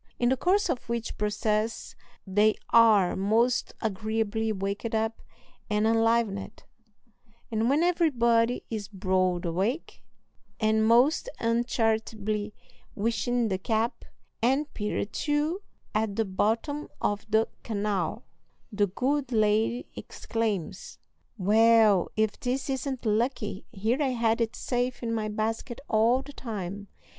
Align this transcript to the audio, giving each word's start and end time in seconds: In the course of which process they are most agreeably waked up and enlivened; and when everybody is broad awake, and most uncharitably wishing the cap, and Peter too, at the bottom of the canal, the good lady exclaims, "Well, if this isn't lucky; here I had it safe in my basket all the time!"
In 0.17 0.29
the 0.29 0.35
course 0.35 0.67
of 0.67 0.89
which 0.89 1.15
process 1.15 1.93
they 2.25 2.55
are 2.71 3.15
most 3.15 3.75
agreeably 3.81 4.51
waked 4.51 4.95
up 4.95 5.21
and 5.69 5.85
enlivened; 5.85 6.63
and 7.51 7.69
when 7.69 7.83
everybody 7.83 8.63
is 8.71 8.87
broad 8.87 9.45
awake, 9.45 10.03
and 10.59 10.87
most 10.87 11.29
uncharitably 11.39 12.51
wishing 12.95 13.49
the 13.49 13.59
cap, 13.59 14.03
and 14.41 14.73
Peter 14.73 15.05
too, 15.05 15.61
at 15.93 16.15
the 16.15 16.25
bottom 16.25 16.87
of 16.99 17.23
the 17.29 17.47
canal, 17.61 18.25
the 18.71 18.87
good 18.87 19.31
lady 19.31 19.85
exclaims, 19.95 20.97
"Well, 21.37 22.09
if 22.15 22.39
this 22.39 22.71
isn't 22.71 23.05
lucky; 23.05 23.67
here 23.71 24.01
I 24.01 24.13
had 24.17 24.41
it 24.41 24.55
safe 24.55 25.03
in 25.03 25.13
my 25.13 25.29
basket 25.29 25.79
all 25.87 26.23
the 26.23 26.33
time!" 26.33 26.87